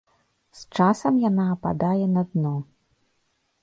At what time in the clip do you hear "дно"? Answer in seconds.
2.35-2.55